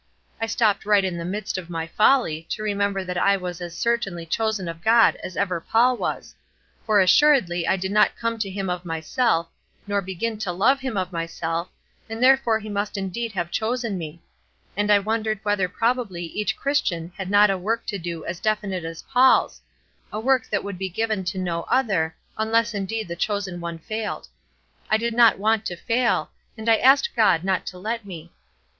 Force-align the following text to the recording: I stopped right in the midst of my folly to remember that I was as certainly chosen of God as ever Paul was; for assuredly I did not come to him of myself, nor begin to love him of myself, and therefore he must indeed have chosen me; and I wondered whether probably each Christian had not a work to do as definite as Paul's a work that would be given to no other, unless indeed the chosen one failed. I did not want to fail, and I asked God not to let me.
I 0.41 0.47
stopped 0.47 0.83
right 0.83 1.05
in 1.05 1.19
the 1.19 1.23
midst 1.25 1.59
of 1.59 1.69
my 1.69 1.85
folly 1.85 2.47
to 2.49 2.63
remember 2.63 3.03
that 3.03 3.19
I 3.19 3.37
was 3.37 3.61
as 3.61 3.77
certainly 3.77 4.25
chosen 4.25 4.67
of 4.67 4.83
God 4.83 5.15
as 5.17 5.37
ever 5.37 5.61
Paul 5.61 5.95
was; 5.95 6.33
for 6.87 6.99
assuredly 6.99 7.67
I 7.67 7.75
did 7.77 7.91
not 7.91 8.15
come 8.15 8.39
to 8.39 8.49
him 8.49 8.67
of 8.67 8.83
myself, 8.83 9.47
nor 9.85 10.01
begin 10.01 10.39
to 10.39 10.51
love 10.51 10.79
him 10.79 10.97
of 10.97 11.11
myself, 11.11 11.69
and 12.09 12.17
therefore 12.23 12.57
he 12.57 12.67
must 12.67 12.97
indeed 12.97 13.33
have 13.33 13.51
chosen 13.51 13.95
me; 13.99 14.23
and 14.75 14.91
I 14.91 14.97
wondered 14.97 15.37
whether 15.43 15.69
probably 15.69 16.23
each 16.25 16.57
Christian 16.57 17.11
had 17.15 17.29
not 17.29 17.51
a 17.51 17.55
work 17.59 17.85
to 17.85 17.99
do 17.99 18.25
as 18.25 18.39
definite 18.39 18.83
as 18.83 19.03
Paul's 19.03 19.61
a 20.11 20.19
work 20.19 20.49
that 20.49 20.63
would 20.63 20.79
be 20.79 20.89
given 20.89 21.23
to 21.25 21.37
no 21.37 21.61
other, 21.69 22.15
unless 22.39 22.73
indeed 22.73 23.07
the 23.07 23.15
chosen 23.15 23.61
one 23.61 23.77
failed. 23.77 24.29
I 24.89 24.97
did 24.97 25.13
not 25.13 25.37
want 25.37 25.63
to 25.67 25.75
fail, 25.75 26.31
and 26.57 26.67
I 26.67 26.77
asked 26.77 27.15
God 27.15 27.43
not 27.43 27.67
to 27.67 27.77
let 27.77 28.03
me. 28.03 28.31